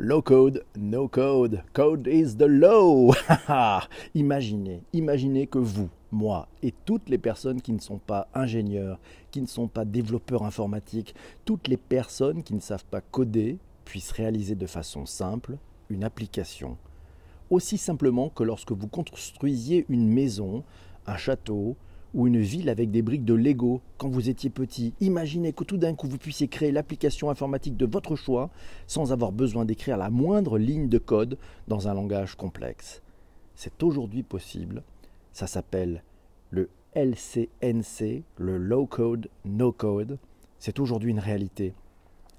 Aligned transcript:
Low 0.00 0.22
code, 0.22 0.64
no 0.76 1.06
code. 1.06 1.62
Code 1.72 2.08
is 2.08 2.34
the 2.36 2.48
law. 2.48 3.14
imaginez, 4.16 4.82
imaginez 4.92 5.46
que 5.46 5.58
vous, 5.58 5.88
moi 6.10 6.48
et 6.64 6.74
toutes 6.84 7.08
les 7.08 7.16
personnes 7.16 7.62
qui 7.62 7.72
ne 7.72 7.78
sont 7.78 7.98
pas 7.98 8.26
ingénieurs, 8.34 8.98
qui 9.30 9.40
ne 9.40 9.46
sont 9.46 9.68
pas 9.68 9.84
développeurs 9.84 10.42
informatiques, 10.42 11.14
toutes 11.44 11.68
les 11.68 11.76
personnes 11.76 12.42
qui 12.42 12.54
ne 12.54 12.60
savent 12.60 12.84
pas 12.86 13.02
coder 13.02 13.58
puissent 13.84 14.10
réaliser 14.10 14.56
de 14.56 14.66
façon 14.66 15.06
simple 15.06 15.58
une 15.88 16.02
application. 16.02 16.76
Aussi 17.48 17.78
simplement 17.78 18.30
que 18.30 18.42
lorsque 18.42 18.72
vous 18.72 18.88
construisiez 18.88 19.86
une 19.88 20.08
maison, 20.08 20.64
un 21.06 21.16
château, 21.16 21.76
ou 22.14 22.26
une 22.26 22.40
ville 22.40 22.68
avec 22.68 22.90
des 22.90 23.02
briques 23.02 23.24
de 23.24 23.34
Lego 23.34 23.82
quand 23.98 24.08
vous 24.08 24.30
étiez 24.30 24.48
petit. 24.48 24.94
Imaginez 25.00 25.52
que 25.52 25.64
tout 25.64 25.76
d'un 25.76 25.94
coup 25.94 26.08
vous 26.08 26.18
puissiez 26.18 26.48
créer 26.48 26.72
l'application 26.72 27.28
informatique 27.28 27.76
de 27.76 27.86
votre 27.86 28.16
choix 28.16 28.50
sans 28.86 29.12
avoir 29.12 29.32
besoin 29.32 29.64
d'écrire 29.64 29.96
la 29.96 30.10
moindre 30.10 30.58
ligne 30.58 30.88
de 30.88 30.98
code 30.98 31.36
dans 31.68 31.88
un 31.88 31.94
langage 31.94 32.36
complexe. 32.36 33.02
C'est 33.56 33.82
aujourd'hui 33.82 34.22
possible. 34.22 34.82
Ça 35.32 35.46
s'appelle 35.46 36.02
le 36.50 36.70
LCNC, 36.94 38.22
le 38.38 38.56
Low 38.56 38.86
Code, 38.86 39.28
No 39.44 39.72
Code. 39.72 40.18
C'est 40.58 40.78
aujourd'hui 40.78 41.10
une 41.10 41.18
réalité. 41.18 41.74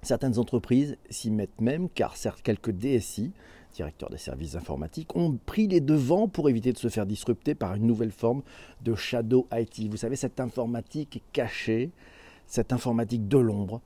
Certaines 0.02 0.40
entreprises 0.40 0.98
s'y 1.10 1.32
mettent 1.32 1.60
même 1.60 1.90
car 1.90 2.16
certes 2.16 2.41
quelques 2.41 2.71
DSI 2.71 3.34
directeurs 3.75 4.09
des 4.09 4.17
services 4.17 4.55
informatiques, 4.55 5.15
ont 5.15 5.38
pris 5.45 5.67
les 5.67 5.81
devants 5.81 6.27
pour 6.27 6.49
éviter 6.49 6.71
de 6.73 6.77
se 6.77 6.88
faire 6.88 7.05
disrupter 7.05 7.55
par 7.55 7.75
une 7.75 7.85
nouvelle 7.85 8.11
forme 8.11 8.41
de 8.84 8.95
shadow 8.95 9.48
IT. 9.53 9.89
Vous 9.89 9.98
savez, 9.98 10.15
cette 10.15 10.39
informatique 10.39 11.23
cachée, 11.34 11.91
cette 12.48 12.73
informatique 12.73 13.27
de 13.27 13.38
l'ombre, 13.38 13.81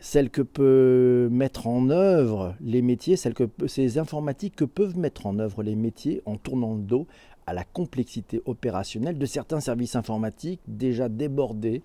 celle 0.00 0.30
que 0.30 0.42
peut 0.42 1.28
mettre 1.30 1.66
en 1.66 1.90
œuvre 1.90 2.54
les 2.60 2.82
métiers, 2.82 3.16
celle 3.16 3.34
que, 3.34 3.48
ces 3.66 3.98
informatiques 3.98 4.56
que 4.56 4.64
peuvent 4.64 4.98
mettre 4.98 5.26
en 5.26 5.38
œuvre 5.38 5.62
les 5.62 5.76
métiers 5.76 6.22
en 6.26 6.36
tournant 6.36 6.74
le 6.74 6.82
dos 6.82 7.06
à 7.46 7.54
la 7.54 7.64
complexité 7.64 8.42
opérationnelle 8.46 9.18
de 9.18 9.26
certains 9.26 9.60
services 9.60 9.96
informatiques 9.96 10.60
déjà 10.66 11.08
débordés 11.08 11.82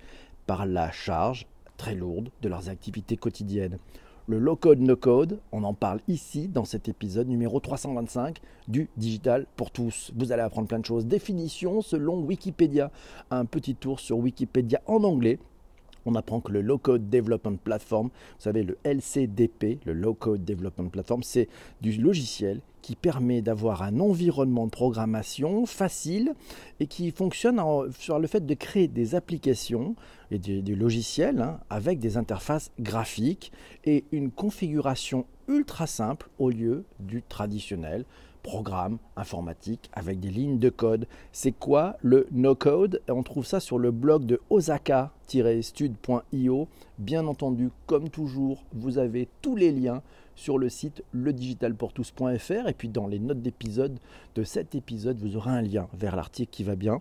par 0.48 0.66
la 0.66 0.92
charge 0.92 1.48
très 1.78 1.96
lourde 1.96 2.30
de 2.42 2.50
leurs 2.50 2.70
activités 2.70 3.18
quotidiennes 3.18 3.78
le 4.28 4.40
low-code, 4.40 4.80
no-code. 4.80 5.40
On 5.52 5.64
en 5.64 5.74
parle 5.74 6.00
ici 6.08 6.48
dans 6.48 6.66
cet 6.66 6.90
épisode 6.90 7.28
numéro 7.28 7.60
325 7.60 8.42
du 8.68 8.90
Digital 8.98 9.46
pour 9.56 9.72
tous. 9.72 10.12
Vous 10.16 10.32
allez 10.32 10.42
apprendre 10.42 10.68
plein 10.68 10.80
de 10.80 10.86
choses. 10.86 11.06
Définition 11.06 11.82
selon 11.82 12.22
Wikipédia. 12.22 12.92
Un 13.30 13.46
petit 13.46 13.76
tour 13.76 14.00
sur 14.00 14.18
Wikipédia 14.18 14.82
en 14.88 15.04
anglais 15.04 15.40
on 16.06 16.16
apprend 16.16 16.40
que 16.40 16.52
le 16.52 16.62
Low 16.62 16.78
Code 16.78 17.10
Development 17.10 17.58
Platform, 17.58 18.08
vous 18.08 18.42
savez, 18.42 18.64
le 18.64 18.78
LCDP, 18.84 19.80
le 19.86 19.94
Low 19.94 20.14
Code 20.14 20.46
Development 20.46 20.90
Platform, 20.90 21.24
c'est 21.24 21.50
du 21.82 21.94
logiciel 21.94 22.62
qui 22.82 22.96
permet 22.96 23.42
d'avoir 23.42 23.82
un 23.82 24.00
environnement 24.00 24.66
de 24.66 24.72
programmation 24.72 25.66
facile 25.66 26.34
et 26.80 26.86
qui 26.86 27.10
fonctionne 27.10 27.60
sur 27.98 28.20
le 28.20 28.28
fait 28.28 28.46
de 28.46 28.54
créer 28.54 28.88
des 28.88 29.16
applications 29.16 29.96
et 30.30 30.38
des, 30.38 30.76
logiciels 30.76 31.42
hein, 31.42 31.60
avec 31.72 31.98
des 31.98 32.16
interfaces 32.16 32.70
graphiques 32.80 33.52
et 33.86 34.04
une 34.12 34.30
configuration 34.30 35.26
ultra 35.48 35.88
simple 35.88 36.30
au 36.38 36.52
lieu 36.52 36.86
du 37.00 37.24
traditionnel 37.24 38.06
programme 38.46 39.00
informatique 39.16 39.90
avec 39.94 40.20
des 40.20 40.30
lignes 40.30 40.60
de 40.60 40.70
code. 40.70 41.08
C'est 41.32 41.52
quoi 41.52 41.98
le 42.04 42.28
no-code? 42.32 43.02
On 43.10 43.24
trouve 43.24 43.44
ça 43.44 43.60
sur 43.60 43.80
le 43.80 43.90
blog 43.90 44.28
de 44.28 44.40
osaka-stud.io. 44.52 46.68
Bien 47.00 47.26
entendu, 47.26 47.72
comme 47.88 48.10
toujours, 48.10 48.64
vous 48.72 49.00
avez 49.00 49.28
tous 49.42 49.56
les 49.56 49.72
liens 49.72 50.04
sur 50.36 50.60
le 50.60 50.70
site 50.70 51.04
ledigitalpourtous.fr 51.12 52.68
et 52.68 52.74
puis 52.78 52.90
dans 52.90 53.08
les 53.08 53.18
notes 53.18 53.42
d'épisode 53.42 53.98
de 54.36 54.44
cet 54.44 54.76
épisode, 54.76 55.18
vous 55.18 55.38
aurez 55.38 55.50
un 55.50 55.64
lien 55.64 55.88
vers 55.96 56.16
l'article 56.16 56.52
qui 56.52 56.64
va 56.64 56.76
bien. 56.76 57.00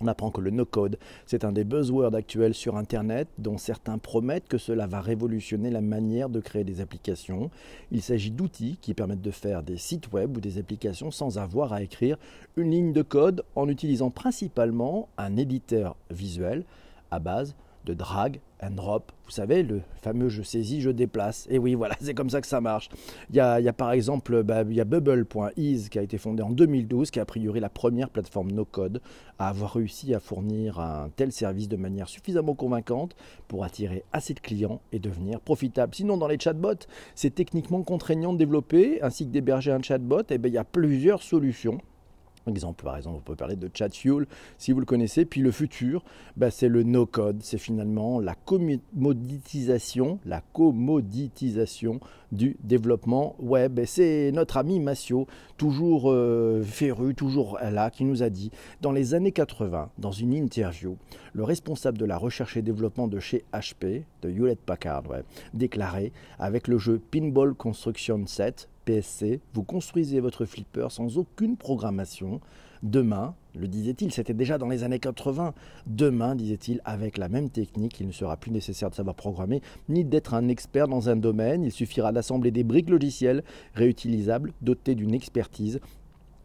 On 0.00 0.06
apprend 0.06 0.30
que 0.30 0.40
le 0.40 0.50
no-code, 0.50 0.98
c'est 1.26 1.44
un 1.44 1.50
des 1.50 1.64
buzzwords 1.64 2.14
actuels 2.14 2.54
sur 2.54 2.76
Internet 2.76 3.28
dont 3.38 3.58
certains 3.58 3.98
promettent 3.98 4.46
que 4.46 4.58
cela 4.58 4.86
va 4.86 5.00
révolutionner 5.00 5.70
la 5.70 5.80
manière 5.80 6.28
de 6.28 6.38
créer 6.38 6.62
des 6.62 6.80
applications. 6.80 7.50
Il 7.90 8.00
s'agit 8.00 8.30
d'outils 8.30 8.78
qui 8.80 8.94
permettent 8.94 9.22
de 9.22 9.30
faire 9.32 9.62
des 9.62 9.76
sites 9.76 10.12
web 10.12 10.36
ou 10.36 10.40
des 10.40 10.58
applications 10.58 11.10
sans 11.10 11.38
avoir 11.38 11.72
à 11.72 11.82
écrire 11.82 12.16
une 12.56 12.70
ligne 12.70 12.92
de 12.92 13.02
code 13.02 13.44
en 13.56 13.68
utilisant 13.68 14.10
principalement 14.10 15.08
un 15.18 15.36
éditeur 15.36 15.96
visuel 16.10 16.64
à 17.10 17.18
base 17.18 17.56
drag 17.94 18.40
and 18.62 18.72
drop. 18.72 19.12
Vous 19.24 19.30
savez, 19.30 19.62
le 19.62 19.82
fameux 20.02 20.28
je 20.28 20.42
saisis, 20.42 20.80
je 20.80 20.90
déplace. 20.90 21.46
Et 21.50 21.58
oui, 21.58 21.74
voilà, 21.74 21.94
c'est 22.00 22.14
comme 22.14 22.30
ça 22.30 22.40
que 22.40 22.46
ça 22.46 22.60
marche. 22.60 22.88
Il 23.30 23.36
y 23.36 23.40
a, 23.40 23.72
par 23.72 23.92
exemple 23.92 24.42
bah, 24.42 24.62
il 24.68 24.76
y 24.76 24.84
Bubble.ease 24.84 25.88
qui 25.88 25.98
a 25.98 26.02
été 26.02 26.18
fondé 26.18 26.42
en 26.42 26.50
2012, 26.50 27.10
qui 27.10 27.20
a 27.20 27.24
priori 27.24 27.60
la 27.60 27.68
première 27.68 28.10
plateforme 28.10 28.50
no-code 28.52 29.00
à 29.38 29.48
avoir 29.48 29.74
réussi 29.74 30.14
à 30.14 30.20
fournir 30.20 30.80
un 30.80 31.10
tel 31.14 31.32
service 31.32 31.68
de 31.68 31.76
manière 31.76 32.08
suffisamment 32.08 32.54
convaincante 32.54 33.14
pour 33.46 33.64
attirer 33.64 34.04
assez 34.12 34.34
de 34.34 34.40
clients 34.40 34.80
et 34.92 34.98
devenir 34.98 35.40
profitable. 35.40 35.94
Sinon, 35.94 36.16
dans 36.16 36.28
les 36.28 36.38
chatbots, 36.38 36.86
c'est 37.14 37.34
techniquement 37.34 37.82
contraignant 37.82 38.32
de 38.32 38.38
développer 38.38 39.02
ainsi 39.02 39.26
que 39.26 39.30
d'héberger 39.30 39.72
un 39.72 39.82
chatbot. 39.82 40.22
Et 40.22 40.34
eh 40.34 40.38
bien, 40.38 40.50
il 40.50 40.54
y 40.54 40.58
a 40.58 40.64
plusieurs 40.64 41.22
solutions 41.22 41.78
exemple, 42.48 42.84
par 42.84 42.96
exemple, 42.96 43.16
on 43.18 43.20
peut 43.20 43.36
parler 43.36 43.56
de 43.56 43.70
ChatFuel 43.72 44.26
si 44.56 44.72
vous 44.72 44.80
le 44.80 44.86
connaissez. 44.86 45.24
Puis 45.24 45.40
le 45.40 45.50
futur, 45.50 46.04
bah, 46.36 46.50
c'est 46.50 46.68
le 46.68 46.82
no-code. 46.82 47.40
C'est 47.42 47.58
finalement 47.58 48.20
la 48.20 48.34
commoditisation, 48.34 50.18
la 50.24 50.40
commoditisation 50.52 52.00
du 52.32 52.56
développement 52.62 53.36
web. 53.38 53.78
Et 53.78 53.86
c'est 53.86 54.30
notre 54.32 54.56
ami 54.56 54.80
Massio, 54.80 55.26
toujours 55.56 56.10
euh, 56.10 56.62
féru, 56.62 57.14
toujours 57.14 57.58
là, 57.62 57.90
qui 57.90 58.04
nous 58.04 58.22
a 58.22 58.30
dit 58.30 58.50
dans 58.80 58.92
les 58.92 59.14
années 59.14 59.32
80, 59.32 59.90
dans 59.98 60.12
une 60.12 60.34
interview, 60.34 60.96
le 61.32 61.44
responsable 61.44 61.98
de 61.98 62.04
la 62.04 62.18
recherche 62.18 62.56
et 62.56 62.62
développement 62.62 63.08
de 63.08 63.18
chez 63.18 63.44
HP, 63.52 64.04
de 64.22 64.30
Hewlett 64.30 64.60
Packard, 64.60 65.04
déclarait 65.54 66.12
avec 66.38 66.68
le 66.68 66.78
jeu 66.78 67.00
Pinball 67.10 67.54
Construction 67.54 68.26
7 68.26 68.68
PSC, 68.88 69.40
vous 69.52 69.64
construisez 69.64 70.18
votre 70.18 70.46
flipper 70.46 70.90
sans 70.90 71.18
aucune 71.18 71.58
programmation. 71.58 72.40
Demain, 72.82 73.34
le 73.54 73.68
disait-il, 73.68 74.10
c'était 74.12 74.32
déjà 74.32 74.56
dans 74.56 74.68
les 74.68 74.82
années 74.82 74.98
80, 74.98 75.52
demain, 75.86 76.34
disait-il, 76.34 76.80
avec 76.86 77.18
la 77.18 77.28
même 77.28 77.50
technique, 77.50 78.00
il 78.00 78.06
ne 78.06 78.12
sera 78.12 78.38
plus 78.38 78.50
nécessaire 78.50 78.88
de 78.88 78.94
savoir 78.94 79.14
programmer, 79.14 79.60
ni 79.90 80.06
d'être 80.06 80.32
un 80.32 80.48
expert 80.48 80.88
dans 80.88 81.10
un 81.10 81.16
domaine, 81.16 81.64
il 81.64 81.72
suffira 81.72 82.12
d'assembler 82.12 82.50
des 82.50 82.64
briques 82.64 82.88
logicielles 82.88 83.44
réutilisables, 83.74 84.54
dotées 84.62 84.94
d'une 84.94 85.12
expertise, 85.12 85.80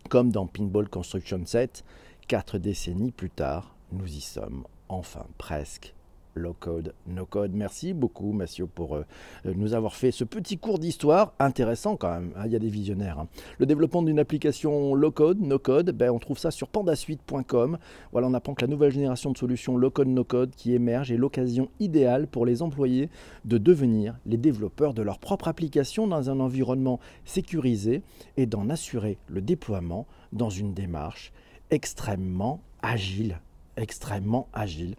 comme 0.10 0.30
dans 0.30 0.46
Pinball 0.46 0.90
Construction 0.90 1.40
7. 1.46 1.86
Quatre 2.28 2.58
décennies 2.58 3.12
plus 3.12 3.30
tard, 3.30 3.74
nous 3.94 4.08
y 4.08 4.22
sommes, 4.22 4.66
enfin 4.90 5.28
presque 5.38 5.94
low 6.36 6.54
code, 6.54 6.94
no 7.08 7.26
code. 7.26 7.54
Merci 7.54 7.94
beaucoup, 7.94 8.32
Massio, 8.32 8.68
pour 8.68 8.96
euh, 8.96 9.06
nous 9.46 9.74
avoir 9.74 9.96
fait 9.96 10.12
ce 10.12 10.24
petit 10.24 10.58
cours 10.58 10.80
d'histoire 10.80 11.34
intéressant 11.40 11.96
quand 11.96 12.12
même. 12.12 12.32
Hein, 12.36 12.44
il 12.46 12.52
y 12.52 12.56
a 12.56 12.60
des 12.60 12.70
visionnaires. 12.70 13.20
Hein. 13.20 13.28
Le 13.60 13.66
développement 13.66 14.02
d'une 14.02 14.20
application 14.20 14.96
low 14.96 15.12
code, 15.12 15.42
no 15.42 15.60
code, 15.60 15.92
ben, 15.92 16.10
on 16.12 16.20
trouve 16.20 16.38
ça 16.38 16.52
sur 16.52 16.68
pandasuite.com. 16.68 17.78
Voilà, 18.12 18.28
on 18.28 18.34
apprend 18.34 18.54
que 18.54 18.62
la 18.62 18.68
nouvelle 18.68 18.92
génération 18.92 19.32
de 19.32 19.38
solutions 19.38 19.78
low 19.78 19.90
code, 19.90 20.08
no 20.08 20.24
code 20.24 20.56
qui 20.56 20.74
émerge 20.74 21.12
est 21.12 21.18
l'occasion 21.18 21.70
idéale 21.80 22.28
pour 22.28 22.46
les 22.46 22.62
employés 22.62 23.10
de 23.46 23.58
devenir 23.58 24.16
les 24.26 24.38
développeurs 24.38 24.94
de 24.94 25.02
leur 25.02 25.20
propre 25.20 25.48
application 25.48 26.08
dans 26.08 26.30
un 26.30 26.40
environnement 26.40 27.00
sécurisé 27.26 28.02
et 28.38 28.46
d'en 28.46 28.70
assurer 28.70 29.18
le 29.28 29.42
déploiement 29.42 30.06
dans 30.32 30.50
une 30.50 30.74
démarche 30.74 31.32
extrêmement 31.70 32.62
agile 32.82 33.40
extrêmement 33.78 34.48
agile 34.54 34.96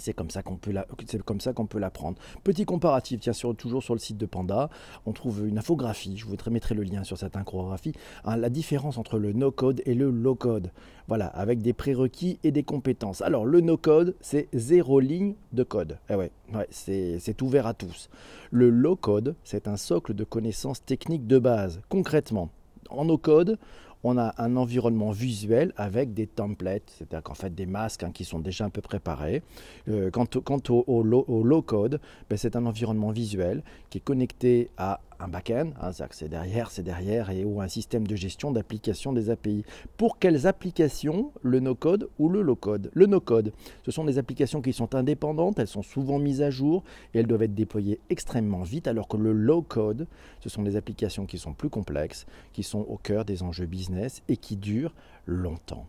c'est 0.00 0.12
comme 0.12 0.30
ça 0.30 0.42
qu'on 0.42 0.56
peut 0.56 0.72
la, 0.72 0.86
c'est 1.06 1.22
comme 1.22 1.40
ça 1.40 1.52
qu'on 1.52 1.66
peut 1.66 1.78
l'apprendre. 1.78 2.18
Petit 2.44 2.64
comparatif, 2.64 3.20
tiens, 3.20 3.32
sur, 3.32 3.54
toujours 3.56 3.82
sur 3.82 3.94
le 3.94 4.00
site 4.00 4.16
de 4.16 4.26
Panda, 4.26 4.70
on 5.06 5.12
trouve 5.12 5.46
une 5.46 5.58
infographie. 5.58 6.16
Je 6.16 6.26
vous 6.26 6.36
mettrai 6.50 6.74
le 6.74 6.82
lien 6.82 7.04
sur 7.04 7.18
cette 7.18 7.36
infographie. 7.36 7.92
Hein, 8.24 8.36
la 8.36 8.50
différence 8.50 8.98
entre 8.98 9.18
le 9.18 9.32
no-code 9.32 9.82
et 9.86 9.94
le 9.94 10.10
low-code. 10.10 10.70
Voilà, 11.08 11.26
avec 11.26 11.62
des 11.62 11.72
prérequis 11.72 12.38
et 12.42 12.50
des 12.50 12.62
compétences. 12.62 13.22
Alors 13.22 13.46
le 13.46 13.60
no-code, 13.60 14.16
c'est 14.20 14.48
zéro 14.52 15.00
ligne 15.00 15.34
de 15.52 15.62
code. 15.62 15.98
Eh 16.10 16.14
ouais, 16.14 16.32
ouais 16.52 16.66
c'est 16.70 17.42
ouvert 17.42 17.66
à 17.66 17.74
tous. 17.74 18.08
Le 18.50 18.70
low-code, 18.70 19.34
c'est 19.44 19.68
un 19.68 19.76
socle 19.76 20.14
de 20.14 20.24
connaissances 20.24 20.84
techniques 20.84 21.26
de 21.26 21.38
base. 21.38 21.80
Concrètement, 21.88 22.50
en 22.90 23.04
no-code, 23.04 23.58
on 24.04 24.18
a 24.18 24.34
un 24.38 24.56
environnement 24.56 25.10
visuel 25.10 25.72
avec 25.76 26.14
des 26.14 26.26
templates, 26.26 26.92
c'est-à-dire 26.96 27.22
qu'en 27.22 27.34
fait 27.34 27.54
des 27.54 27.66
masques 27.66 28.02
hein, 28.02 28.10
qui 28.12 28.24
sont 28.24 28.38
déjà 28.38 28.64
un 28.64 28.70
peu 28.70 28.80
préparés. 28.80 29.42
Euh, 29.88 30.10
quant, 30.10 30.26
au, 30.68 31.02
low, 31.02 31.62
code, 31.62 32.00
ben, 32.30 32.36
c'est 32.36 32.56
un 32.56 32.66
environnement 32.66 33.10
visuel 33.10 33.62
qui 33.90 33.98
est 33.98 34.02
connecté 34.02 34.70
à 34.76 35.00
un 35.20 35.28
back-end, 35.28 35.70
hein, 35.80 35.90
c'est 36.10 36.28
derrière, 36.28 36.70
c'est 36.70 36.82
derrière, 36.82 37.30
et, 37.30 37.44
ou 37.44 37.60
un 37.60 37.68
système 37.68 38.06
de 38.06 38.16
gestion 38.16 38.50
d'application 38.50 39.12
des 39.12 39.30
API. 39.30 39.64
Pour 39.96 40.18
quelles 40.18 40.46
applications 40.46 41.32
Le 41.42 41.60
no-code 41.60 42.08
ou 42.18 42.28
le 42.28 42.42
low-code? 42.42 42.90
Le 42.92 43.06
no-code, 43.06 43.52
ce 43.84 43.90
sont 43.90 44.04
des 44.04 44.18
applications 44.18 44.62
qui 44.62 44.72
sont 44.72 44.94
indépendantes, 44.94 45.58
elles 45.58 45.66
sont 45.66 45.82
souvent 45.82 46.18
mises 46.18 46.42
à 46.42 46.50
jour 46.50 46.84
et 47.14 47.20
elles 47.20 47.26
doivent 47.26 47.42
être 47.42 47.54
déployées 47.54 48.00
extrêmement 48.10 48.62
vite, 48.62 48.88
alors 48.88 49.08
que 49.08 49.16
le 49.16 49.32
low-code, 49.32 50.06
ce 50.40 50.48
sont 50.48 50.62
des 50.62 50.76
applications 50.76 51.26
qui 51.26 51.38
sont 51.38 51.54
plus 51.54 51.70
complexes, 51.70 52.26
qui 52.52 52.62
sont 52.62 52.80
au 52.80 52.96
cœur 52.96 53.24
des 53.24 53.42
enjeux 53.42 53.66
business 53.66 54.22
et 54.28 54.36
qui 54.36 54.56
durent 54.56 54.94
longtemps. 55.26 55.86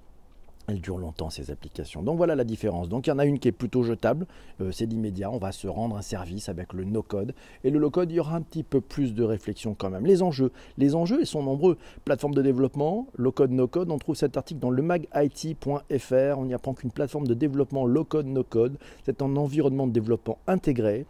Elles 0.69 0.81
durent 0.81 0.97
longtemps 0.97 1.29
ces 1.29 1.49
applications. 1.49 2.03
Donc 2.03 2.17
voilà 2.17 2.35
la 2.35 2.43
différence. 2.43 2.89
Donc 2.89 3.07
il 3.07 3.09
y 3.09 3.13
en 3.13 3.19
a 3.19 3.25
une 3.25 3.39
qui 3.39 3.47
est 3.47 3.53
plutôt 3.53 3.83
jetable, 3.83 4.27
euh, 4.59 4.69
c'est 4.73 4.85
l'immédiat, 4.85 5.31
on 5.31 5.37
va 5.37 5.53
se 5.53 5.65
rendre 5.65 5.95
un 5.95 6.01
service 6.01 6.49
avec 6.49 6.73
le 6.73 6.83
no-code. 6.83 7.33
Et 7.63 7.69
le 7.69 7.79
low-code, 7.79 8.11
il 8.11 8.15
y 8.15 8.19
aura 8.19 8.35
un 8.35 8.41
petit 8.41 8.63
peu 8.63 8.81
plus 8.81 9.13
de 9.13 9.23
réflexion 9.23 9.75
quand 9.75 9.89
même. 9.89 10.05
Les 10.05 10.21
enjeux, 10.21 10.51
les 10.77 10.93
enjeux, 10.93 11.19
ils 11.21 11.25
sont 11.25 11.41
nombreux. 11.41 11.77
Plateforme 12.03 12.33
de 12.33 12.41
développement, 12.41 13.07
low-code, 13.15 13.51
no-code, 13.51 13.89
on 13.91 13.97
trouve 13.97 14.17
cet 14.17 14.35
article 14.35 14.59
dans 14.59 14.69
le 14.69 14.83
magit.fr. 14.83 16.37
On 16.37 16.49
y 16.49 16.53
apprend 16.53 16.73
qu'une 16.73 16.91
plateforme 16.91 17.27
de 17.27 17.33
développement 17.33 17.85
low-code, 17.85 18.25
no-code, 18.25 18.77
c'est 19.05 19.21
un 19.21 19.37
environnement 19.37 19.87
de 19.87 19.93
développement 19.93 20.37
intégré 20.47 21.05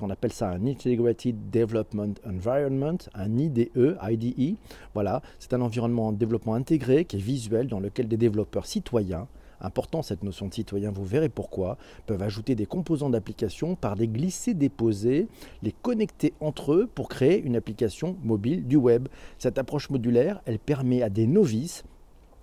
on 0.00 0.10
appelle 0.10 0.32
ça 0.32 0.50
un 0.50 0.66
Integrated 0.66 1.50
Development 1.50 2.14
Environment, 2.26 2.98
un 3.14 3.38
IDE, 3.38 3.70
IDE. 3.76 4.56
Voilà, 4.94 5.22
c'est 5.38 5.54
un 5.54 5.60
environnement 5.60 6.12
de 6.12 6.18
développement 6.18 6.54
intégré 6.54 7.04
qui 7.04 7.16
est 7.16 7.20
visuel 7.20 7.68
dans 7.68 7.80
lequel 7.80 8.08
des 8.08 8.16
développeurs 8.16 8.66
citoyens 8.66 9.28
important 9.60 10.02
cette 10.02 10.22
notion 10.22 10.46
de 10.48 10.54
citoyen, 10.54 10.90
vous 10.90 11.04
verrez 11.04 11.28
pourquoi, 11.28 11.78
peuvent 12.06 12.22
ajouter 12.22 12.54
des 12.54 12.66
composants 12.66 13.10
d'application 13.10 13.74
par 13.74 13.96
des 13.96 14.08
glissés-déposés, 14.08 15.28
les 15.62 15.72
connecter 15.72 16.32
entre 16.40 16.74
eux 16.74 16.88
pour 16.94 17.08
créer 17.08 17.40
une 17.42 17.56
application 17.56 18.16
mobile 18.22 18.66
du 18.66 18.76
web. 18.76 19.08
Cette 19.38 19.58
approche 19.58 19.90
modulaire, 19.90 20.40
elle 20.46 20.58
permet 20.58 21.02
à 21.02 21.08
des 21.08 21.26
novices 21.26 21.84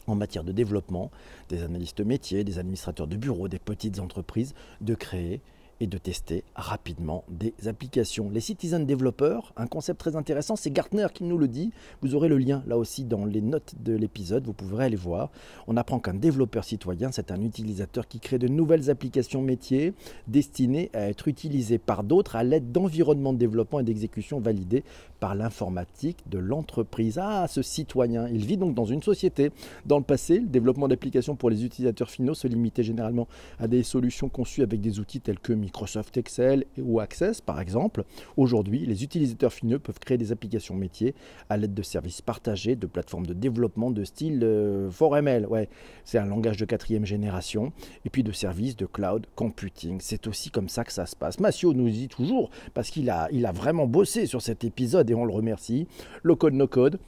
en 0.08 0.16
matière 0.16 0.44
de 0.44 0.52
développement, 0.52 1.10
des 1.50 1.64
analystes 1.64 2.02
métiers, 2.02 2.44
des 2.44 2.60
administrateurs 2.60 3.08
de 3.08 3.16
bureaux, 3.16 3.48
des 3.48 3.60
petites 3.60 4.00
entreprises, 4.00 4.54
de 4.82 4.94
créer 4.94 5.42
et 5.80 5.88
de 5.88 5.98
tester 5.98 6.44
rapidement 6.56 7.24
des 7.30 7.54
applications. 7.68 8.30
Les 8.30 8.40
citizen 8.40 8.86
developers, 8.86 9.54
un 9.58 9.68
concept 9.68 10.00
très 10.00 10.16
intéressant, 10.16 10.56
c'est 10.56 10.72
Gartner 10.72 11.08
qui 11.14 11.24
nous 11.24 11.38
le 11.38 11.48
dit. 11.48 11.72
Vous 12.02 12.16
aurez 12.16 12.30
le 12.30 12.38
lien 12.38 12.64
là 12.68 12.78
aussi 12.78 13.04
dans 13.04 13.26
les 13.26 13.42
notes 13.42 13.76
de 13.80 13.94
l'épisode, 13.94 14.46
vous 14.46 14.54
pourrez 14.54 14.86
aller 14.86 14.96
voir. 14.96 15.30
On 15.68 15.78
apprend 15.78 16.00
qu'un 16.00 16.14
développeur 16.14 16.64
citoyen, 16.64 17.12
c'est 17.12 17.32
un 17.32 17.42
utilisateur 17.42 18.08
qui 18.08 18.20
crée 18.20 18.40
de 18.40 18.48
nouvelles 18.48 18.90
applications 18.90 19.42
métiers 19.42 19.94
destinées 20.28 20.90
à 20.94 21.10
être 21.10 21.28
utilisées 21.28 21.78
par 21.78 22.04
d'autres 22.04 22.36
à 22.36 22.44
l'aide 22.44 22.72
d'environnements 22.72 23.34
de 23.34 23.38
développement 23.38 23.80
et 23.80 23.84
d'exécution 23.84 24.40
validés 24.40 24.84
par 25.20 25.36
l'informatique 25.36 26.18
de 26.30 26.38
l'entreprise. 26.38 27.20
Ah, 27.22 27.48
ce 27.48 27.62
citoyen, 27.62 28.28
il 28.28 28.46
vit 28.46 28.58
donc 28.58 28.76
dans 28.76 28.86
une 28.86 29.02
société. 29.02 29.52
Dans 29.86 29.98
le 29.98 30.04
passé, 30.04 30.40
le 30.40 30.48
développement 30.48 30.88
d'applications 30.88 31.36
pour 31.36 31.50
les 31.50 31.66
utilisateurs 31.66 32.10
finaux 32.10 32.34
se 32.34 32.48
limitait 32.48 32.84
généralement 32.84 33.28
à 33.60 33.68
des 33.68 33.84
solutions 33.84 34.30
conçues 34.30 34.64
avec 34.64 34.82
des 34.82 35.00
outils 35.00 35.22
tels 35.22 35.40
que 35.40 35.54
Microsoft 35.66 36.16
Excel 36.18 36.66
ou 36.78 37.00
Access 37.00 37.42
par 37.42 37.60
exemple. 37.60 38.04
Aujourd'hui, 38.38 38.86
les 38.86 39.04
utilisateurs 39.04 39.52
finaux 39.52 39.80
peuvent 39.80 40.00
créer 40.00 40.18
des 40.18 40.32
applications 40.32 40.76
métiers 40.76 41.16
à 41.50 41.58
l'aide 41.58 41.74
de 41.74 41.82
services 41.82 42.22
partagés, 42.22 42.76
de 42.76 42.88
plateformes 42.88 43.26
de 43.26 43.34
développement 43.34 43.92
de 43.92 44.04
style 44.04 44.40
4ML. 44.40 45.44
Euh, 45.44 45.48
ouais, 45.48 45.70
c'est 46.04 46.18
un 46.18 46.26
langage 46.26 46.58
de 46.58 46.66
quatrième 46.66 47.06
génération. 47.06 47.74
Et 48.06 48.10
puis 48.10 48.24
de 48.24 48.32
services 48.32 48.76
de 48.76 48.86
cloud 48.86 49.26
computing. 49.36 50.00
C'est 50.02 50.28
aussi 50.28 50.50
comme 50.50 50.70
ça 50.70 50.84
que 50.84 50.94
ça 50.94 51.06
se 51.06 51.16
passe. 51.16 51.40
Massio 51.40 51.74
nous 51.74 51.90
dit 51.90 52.08
toujours, 52.08 52.50
parce 52.74 52.90
qu'il 52.90 53.10
a, 53.10 53.24
a 53.26 53.52
vraiment 53.52 53.88
bossé 53.88 54.26
sur 54.28 54.42
cet 54.42 54.64
épisode 54.64 55.10
et 55.10 55.16
on 55.16 55.26
le 55.26 55.34
remercie. 55.34 55.88
Le 56.24 56.36
code 56.36 56.54
no 56.54 56.68
code, 56.68 57.00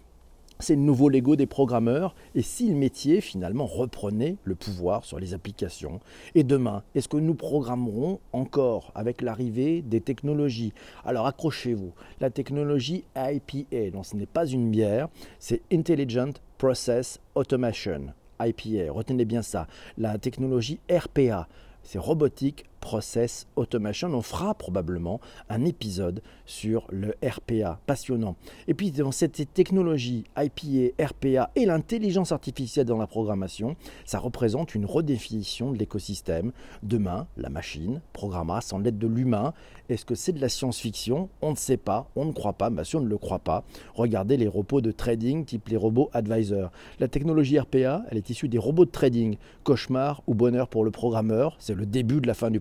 c'est 0.60 0.76
le 0.76 0.82
nouveau 0.82 1.10
Lego 1.10 1.36
des 1.36 1.46
programmeurs, 1.46 2.16
et 2.36 2.42
si 2.42 2.70
le 2.70 2.76
métier 2.76 3.22
finalement 3.22 3.66
reprenait 3.66 4.38
le 4.44 4.56
pouvoir 4.56 5.06
sur 5.06 5.20
les 5.20 5.34
applications? 5.34 6.00
Et 6.36 6.44
demain, 6.44 6.84
est-ce 6.96 7.08
que 7.08 7.18
nous 7.18 7.36
programmerons 7.36 8.20
encore 8.34 8.92
avec 8.96 9.22
l'arrivée 9.22 9.82
des 9.82 10.02
technologies? 10.02 10.74
Alors 11.06 11.28
accrochez-vous, 11.28 11.94
la 12.20 12.30
technologie 12.30 13.06
IPA, 13.16 13.92
non 13.94 14.04
ce 14.04 14.16
n'est 14.16 14.26
pas 14.26 14.46
une 14.46 14.72
bière, 14.72 15.10
c'est 15.40 15.62
Intelligent 15.72 16.32
Process 16.58 17.20
Automation. 17.36 18.08
IPA, 18.40 18.92
retenez 18.92 19.26
bien 19.26 19.42
ça. 19.42 19.68
La 19.98 20.18
technologie 20.18 20.80
RPA, 20.92 21.48
c'est 21.84 22.00
robotique 22.00 22.66
Process 22.80 23.48
Automation. 23.56 24.14
On 24.14 24.22
fera 24.22 24.54
probablement 24.54 25.20
un 25.50 25.66
épisode 25.66 26.22
sur 26.46 26.88
le 26.90 27.16
RPA, 27.24 27.80
passionnant. 27.86 28.36
Et 28.68 28.74
puis 28.74 28.92
dans 28.92 29.12
cette 29.12 29.54
technologie 29.54 30.24
IPA, 30.38 30.94
RPA 31.04 31.52
et 31.56 31.66
l'intelligence 31.66 32.32
artificielle 32.32 32.86
dans 32.86 32.98
la 32.98 33.08
programmation, 33.08 33.76
ça 34.06 34.20
représente 34.20 34.76
une 34.76 34.86
redéfinition 34.86 35.72
de 35.72 35.78
l'écosystème. 35.78 36.52
Demain, 36.84 37.28
la 37.38 37.50
machine 37.50 38.02
programmera 38.14 38.62
sans 38.62 38.80
l'aide 38.80 38.98
de 38.98 39.08
l'humain. 39.08 39.54
Est-ce 39.90 40.06
que 40.06 40.16
c'est 40.16 40.34
de 40.34 40.42
la 40.42 40.50
science-fiction? 40.50 41.30
On 41.42 41.52
ne 41.52 41.56
sait 41.56 41.78
pas, 41.78 42.10
on 42.16 42.26
ne 42.26 42.32
croit 42.32 42.54
pas, 42.54 42.70
mais 42.70 42.84
si 42.84 42.96
on 42.96 43.02
ne 43.02 43.08
le 43.08 43.18
croit 43.18 43.40
pas, 43.40 43.64
regardez 43.94 44.38
les 44.38 44.48
robots 44.48 44.82
de 44.82 44.92
trading 44.92 45.46
type 45.46 45.68
les 45.70 45.78
robots 45.78 46.10
advisor. 46.14 46.72
La 47.00 47.08
technologie 47.08 47.60
RPA, 47.60 48.04
elle 48.10 48.18
est 48.18 48.30
issue 48.30 48.48
des 48.48 48.58
robots 48.58 48.86
de 48.86 48.92
trading. 48.92 49.38
Cauchemar 49.64 50.24
ou 50.28 50.34
bonheur 50.34 50.68
pour 50.68 50.84
le 50.84 50.92
programmeur, 50.92 51.56
c'est 51.60 51.76
le 51.76 51.86
début 51.86 52.22
de 52.22 52.28
la 52.28 52.34
fin 52.34 52.52
du 52.52 52.60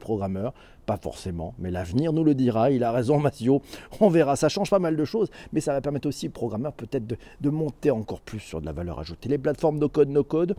Pas 0.86 0.96
forcément, 0.96 1.54
mais 1.58 1.70
l'avenir 1.70 2.12
nous 2.12 2.24
le 2.24 2.34
dira. 2.34 2.70
Il 2.70 2.84
a 2.84 2.92
raison, 2.92 3.18
Mathieu. 3.18 3.52
On 4.00 4.08
verra. 4.08 4.36
Ça 4.36 4.48
change 4.48 4.70
pas 4.70 4.78
mal 4.78 4.96
de 4.96 5.04
choses, 5.04 5.30
mais 5.52 5.60
ça 5.60 5.72
va 5.72 5.80
permettre 5.80 6.08
aussi 6.08 6.28
aux 6.28 6.30
programmeurs 6.30 6.72
peut-être 6.72 7.06
de, 7.06 7.50
monter 7.50 7.90
encore 7.90 8.20
plus 8.20 8.40
sur 8.40 8.60
de 8.60 8.66
la 8.66 8.72
valeur 8.72 8.98
ajoutée. 9.00 9.28
Les 9.28 9.38
plateformes 9.38 9.78
no 9.78 9.88
code, 9.88 10.08
no 10.08 10.22
code, 10.22 10.56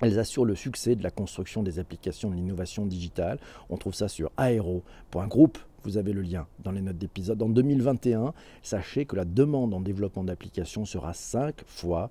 elles 0.00 0.18
assurent 0.18 0.44
le 0.44 0.56
succès 0.56 0.96
de 0.96 1.02
la 1.02 1.10
construction 1.10 1.62
des 1.62 1.78
applications 1.78 2.30
de 2.30 2.34
l'innovation 2.34 2.86
digitale. 2.86 3.38
On 3.70 3.76
trouve 3.76 3.94
ça 3.94 4.08
sur 4.08 4.30
aero.group. 4.38 5.58
Vous 5.84 5.96
avez 5.96 6.12
le 6.12 6.22
lien 6.22 6.46
dans 6.60 6.72
les 6.72 6.80
notes 6.80 6.98
d'épisode. 6.98 7.42
En 7.42 7.48
2021, 7.48 8.34
sachez 8.62 9.04
que 9.04 9.16
la 9.16 9.24
demande 9.24 9.74
en 9.74 9.80
développement 9.80 10.24
d'applications 10.24 10.84
sera 10.84 11.12
5 11.12 11.62
fois 11.66 12.10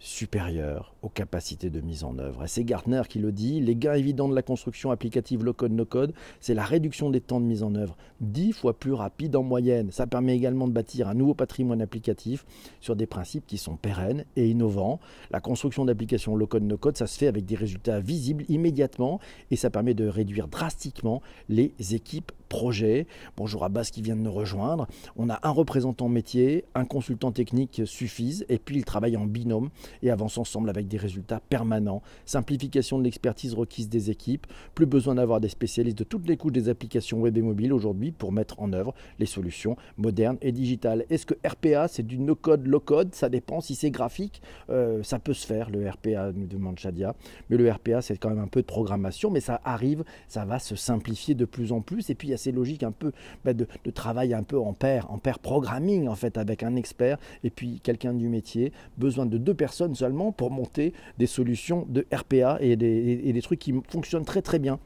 supérieure 0.00 0.94
aux 1.02 1.10
capacités 1.10 1.68
de 1.70 1.80
mise 1.80 2.04
en 2.04 2.18
œuvre. 2.18 2.44
Et 2.44 2.48
c'est 2.48 2.64
Gartner 2.64 3.02
qui 3.08 3.18
le 3.18 3.32
dit, 3.32 3.60
les 3.60 3.76
gains 3.76 3.94
évidents 3.94 4.28
de 4.28 4.34
la 4.34 4.42
construction 4.42 4.90
applicative 4.90 5.44
low-code, 5.44 5.72
no-code, 5.72 6.14
c'est 6.40 6.54
la 6.54 6.64
réduction 6.64 7.10
des 7.10 7.20
temps 7.20 7.38
de 7.38 7.44
mise 7.44 7.62
en 7.62 7.74
œuvre, 7.74 7.96
dix 8.20 8.52
fois 8.52 8.78
plus 8.78 8.94
rapide 8.94 9.36
en 9.36 9.42
moyenne. 9.42 9.92
Ça 9.92 10.06
permet 10.06 10.34
également 10.34 10.66
de 10.66 10.72
bâtir 10.72 11.06
un 11.08 11.14
nouveau 11.14 11.34
patrimoine 11.34 11.82
applicatif 11.82 12.46
sur 12.80 12.96
des 12.96 13.06
principes 13.06 13.46
qui 13.46 13.58
sont 13.58 13.76
pérennes 13.76 14.24
et 14.36 14.48
innovants. 14.48 15.00
La 15.30 15.40
construction 15.40 15.84
d'applications 15.84 16.34
low-code, 16.34 16.62
no-code, 16.62 16.96
ça 16.96 17.06
se 17.06 17.18
fait 17.18 17.26
avec 17.26 17.44
des 17.44 17.56
résultats 17.56 18.00
visibles 18.00 18.44
immédiatement 18.48 19.20
et 19.50 19.56
ça 19.56 19.68
permet 19.68 19.94
de 19.94 20.08
réduire 20.08 20.48
drastiquement 20.48 21.20
les 21.50 21.74
équipes 21.94 22.32
projet. 22.50 23.06
Bonjour 23.36 23.64
Abbas 23.64 23.88
qui 23.92 24.02
vient 24.02 24.16
de 24.16 24.20
nous 24.20 24.32
rejoindre. 24.32 24.88
On 25.16 25.30
a 25.30 25.38
un 25.44 25.50
représentant 25.50 26.08
métier, 26.08 26.64
un 26.74 26.84
consultant 26.84 27.30
technique 27.30 27.82
suffisent 27.86 28.44
et 28.48 28.58
puis 28.58 28.76
ils 28.76 28.84
travaillent 28.84 29.16
en 29.16 29.24
binôme 29.24 29.70
et 30.02 30.10
avancent 30.10 30.36
ensemble 30.36 30.68
avec 30.68 30.88
des 30.88 30.98
résultats 30.98 31.40
permanents. 31.48 32.02
Simplification 32.26 32.98
de 32.98 33.04
l'expertise 33.04 33.54
requise 33.54 33.88
des 33.88 34.10
équipes. 34.10 34.48
Plus 34.74 34.84
besoin 34.84 35.14
d'avoir 35.14 35.40
des 35.40 35.48
spécialistes 35.48 35.96
de 35.98 36.04
toutes 36.04 36.28
les 36.28 36.36
couches 36.36 36.52
des 36.52 36.68
applications 36.68 37.20
web 37.20 37.38
et 37.38 37.42
mobiles 37.42 37.72
aujourd'hui 37.72 38.10
pour 38.10 38.32
mettre 38.32 38.60
en 38.60 38.72
œuvre 38.72 38.94
les 39.20 39.26
solutions 39.26 39.76
modernes 39.96 40.36
et 40.42 40.50
digitales. 40.50 41.06
Est-ce 41.08 41.26
que 41.26 41.34
RPA 41.46 41.86
c'est 41.86 42.06
du 42.06 42.18
no-code, 42.18 42.66
low-code? 42.66 43.14
Ça 43.14 43.28
dépend. 43.28 43.60
Si 43.60 43.76
c'est 43.76 43.92
graphique, 43.92 44.42
euh, 44.70 45.04
ça 45.04 45.20
peut 45.20 45.34
se 45.34 45.46
faire 45.46 45.70
le 45.70 45.88
RPA, 45.88 46.32
nous 46.32 46.48
demande 46.48 46.80
Shadia. 46.80 47.14
Mais 47.48 47.56
le 47.56 47.70
RPA 47.70 48.02
c'est 48.02 48.18
quand 48.18 48.30
même 48.30 48.40
un 48.40 48.48
peu 48.48 48.60
de 48.60 48.66
programmation, 48.66 49.30
mais 49.30 49.40
ça 49.40 49.60
arrive, 49.64 50.02
ça 50.26 50.44
va 50.44 50.58
se 50.58 50.74
simplifier 50.74 51.36
de 51.36 51.44
plus 51.44 51.70
en 51.70 51.80
plus. 51.80 52.10
Et 52.10 52.16
puis 52.16 52.26
il 52.26 52.30
y 52.32 52.34
a 52.34 52.39
ces 52.40 52.52
logiques 52.52 52.82
un 52.82 52.92
peu 52.92 53.12
bah, 53.44 53.52
de, 53.52 53.66
de, 53.84 53.90
travail 53.90 54.34
un 54.34 54.42
peu 54.42 54.58
en 54.58 54.72
pair, 54.72 55.10
en 55.10 55.18
pair 55.18 55.38
programming 55.38 56.08
en 56.08 56.14
fait 56.14 56.38
avec 56.38 56.62
un 56.62 56.76
expert 56.76 57.18
et 57.44 57.50
puis 57.50 57.80
quelqu'un 57.82 58.14
du 58.14 58.28
métier. 58.28 58.72
Besoin 58.98 59.26
de 59.26 59.38
deux 59.38 59.54
personnes 59.54 59.94
seulement 59.94 60.32
pour 60.32 60.50
monter 60.50 60.92
des 61.18 61.26
solutions 61.26 61.86
de 61.88 62.06
RPA 62.12 62.58
et 62.60 62.76
des, 62.76 63.22
et 63.24 63.32
des 63.32 63.42
trucs 63.42 63.60
qui 63.60 63.74
fonctionnent 63.88 64.24
très 64.24 64.42
très 64.42 64.58
bien 64.58 64.78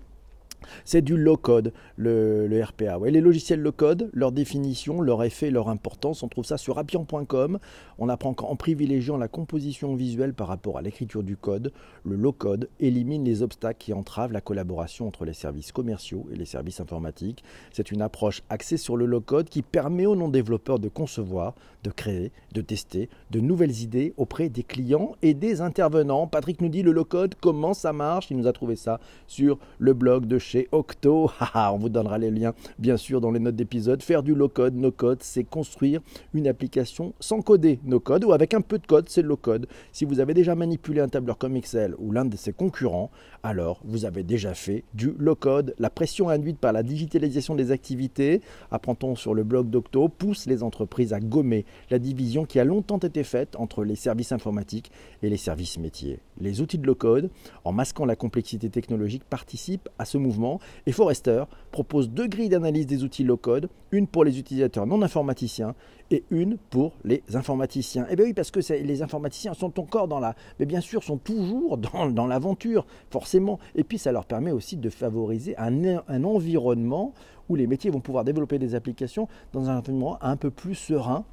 c'est 0.84 1.02
du 1.02 1.16
low-code, 1.16 1.72
le, 1.96 2.62
RPA. 2.62 2.98
les 3.04 3.20
logiciels 3.20 3.60
low-code, 3.60 4.10
leur 4.12 4.32
définition, 4.32 5.00
leur 5.00 5.22
effet, 5.22 5.50
leur 5.50 5.68
importance, 5.68 6.22
on 6.22 6.28
trouve 6.28 6.44
ça 6.44 6.56
sur 6.56 6.78
appian.com. 6.78 7.58
On 7.98 8.08
apprend 8.08 8.34
qu'en 8.34 8.56
privilégiant 8.56 9.16
la 9.16 9.28
composition 9.28 9.94
visuelle 9.94 10.34
par 10.34 10.48
rapport 10.48 10.78
à 10.78 10.82
l'écriture 10.82 11.22
du 11.22 11.36
code, 11.36 11.72
le 12.04 12.16
low-code 12.16 12.68
élimine 12.80 13.24
les 13.24 13.42
obstacles 13.42 13.78
qui 13.78 13.92
entravent 13.92 14.32
la 14.32 14.40
collaboration 14.40 15.06
entre 15.06 15.24
les 15.24 15.32
services 15.32 15.72
commerciaux 15.72 16.26
et 16.32 16.36
les 16.36 16.44
services 16.44 16.80
informatiques. 16.80 17.44
C'est 17.72 17.90
une 17.90 18.02
approche 18.02 18.42
axée 18.50 18.76
sur 18.76 18.96
le 18.96 19.06
low-code 19.06 19.48
qui 19.48 19.62
permet 19.62 20.06
aux 20.06 20.16
non-développeurs 20.16 20.78
de 20.78 20.88
concevoir, 20.88 21.54
de 21.82 21.90
créer, 21.90 22.32
de 22.52 22.60
tester 22.60 23.08
de 23.30 23.40
nouvelles 23.40 23.82
idées 23.82 24.14
auprès 24.16 24.48
des 24.48 24.62
clients 24.62 25.16
et 25.22 25.34
des 25.34 25.60
intervenants. 25.60 26.26
Patrick 26.26 26.60
nous 26.60 26.68
dit 26.68 26.82
le 26.82 26.92
low-code, 26.92 27.34
comment 27.40 27.74
ça 27.74 27.92
marche? 27.92 28.30
Il 28.30 28.36
nous 28.36 28.46
a 28.46 28.52
trouvé 28.52 28.76
ça 28.76 29.00
sur 29.26 29.58
le 29.78 29.92
blog 29.92 30.26
de 30.26 30.38
chez 30.38 30.53
Octo. 30.72 31.30
on 31.54 31.78
vous 31.78 31.88
donnera 31.88 32.18
les 32.18 32.30
liens 32.30 32.54
bien 32.78 32.96
sûr 32.96 33.20
dans 33.20 33.30
les 33.30 33.40
notes 33.40 33.56
d'épisode. 33.56 34.02
Faire 34.02 34.22
du 34.22 34.34
low 34.34 34.48
code, 34.48 34.74
no 34.74 34.90
code, 34.90 35.22
c'est 35.22 35.44
construire 35.44 36.00
une 36.32 36.46
application 36.46 37.14
sans 37.20 37.40
coder 37.40 37.80
no 37.84 38.00
code 38.00 38.24
ou 38.24 38.32
avec 38.32 38.54
un 38.54 38.60
peu 38.60 38.78
de 38.78 38.86
code, 38.86 39.08
c'est 39.08 39.22
low 39.22 39.36
code. 39.36 39.66
Si 39.92 40.04
vous 40.04 40.20
avez 40.20 40.34
déjà 40.34 40.54
manipulé 40.54 41.00
un 41.00 41.08
tableur 41.08 41.38
comme 41.38 41.56
Excel 41.56 41.94
ou 41.98 42.12
l'un 42.12 42.24
de 42.24 42.36
ses 42.36 42.52
concurrents, 42.52 43.10
alors 43.42 43.80
vous 43.84 44.04
avez 44.04 44.22
déjà 44.22 44.54
fait 44.54 44.84
du 44.94 45.14
low 45.18 45.34
code. 45.34 45.74
La 45.78 45.90
pression 45.90 46.28
induite 46.28 46.58
par 46.58 46.72
la 46.72 46.82
digitalisation 46.82 47.54
des 47.54 47.70
activités, 47.70 48.40
apprend-on 48.70 49.16
sur 49.16 49.34
le 49.34 49.44
blog 49.44 49.70
d'Octo, 49.70 50.08
pousse 50.08 50.46
les 50.46 50.62
entreprises 50.62 51.12
à 51.12 51.20
gommer 51.20 51.64
la 51.90 51.98
division 51.98 52.44
qui 52.44 52.58
a 52.58 52.64
longtemps 52.64 52.98
été 52.98 53.24
faite 53.24 53.56
entre 53.56 53.84
les 53.84 53.96
services 53.96 54.32
informatiques 54.32 54.90
et 55.22 55.28
les 55.28 55.36
services 55.36 55.78
métiers. 55.78 56.20
Les 56.38 56.60
outils 56.60 56.78
de 56.78 56.86
low 56.86 56.94
code, 56.94 57.30
en 57.64 57.72
masquant 57.72 58.04
la 58.04 58.16
complexité 58.16 58.70
technologique, 58.70 59.24
participent 59.24 59.88
à 59.98 60.04
ce 60.04 60.18
mouvement 60.18 60.60
et 60.86 60.92
Forrester 60.92 61.44
propose 61.70 62.10
deux 62.10 62.26
grilles 62.26 62.48
d'analyse 62.48 62.86
des 62.86 63.04
outils 63.04 63.24
low-code, 63.24 63.68
une 63.92 64.06
pour 64.06 64.24
les 64.24 64.38
utilisateurs 64.38 64.86
non 64.86 65.02
informaticiens 65.02 65.74
et 66.10 66.24
une 66.30 66.56
pour 66.70 66.92
les 67.04 67.22
informaticiens. 67.34 68.06
Eh 68.10 68.16
bien 68.16 68.26
oui, 68.26 68.34
parce 68.34 68.50
que 68.50 68.60
les 68.72 69.02
informaticiens 69.02 69.54
sont 69.54 69.78
encore 69.80 70.08
dans 70.08 70.20
la... 70.20 70.34
Mais 70.58 70.66
bien 70.66 70.80
sûr, 70.80 71.02
sont 71.02 71.16
toujours 71.16 71.78
dans, 71.78 72.26
l'aventure, 72.26 72.86
forcément. 73.10 73.58
Et 73.74 73.84
puis 73.84 73.98
ça 73.98 74.12
leur 74.12 74.24
permet 74.24 74.52
aussi 74.52 74.76
de 74.76 74.90
favoriser 74.90 75.56
un 75.56 76.24
environnement 76.24 77.12
où 77.48 77.56
les 77.56 77.66
métiers 77.66 77.90
vont 77.90 78.00
pouvoir 78.00 78.24
développer 78.24 78.58
des 78.58 78.74
applications 78.74 79.28
dans 79.52 79.68
un 79.68 79.78
environnement 79.78 80.22
un 80.22 80.36
peu 80.36 80.50
plus 80.50 80.74
serein 80.74 81.24